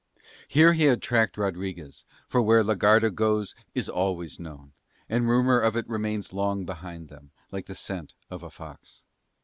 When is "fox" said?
8.49-9.03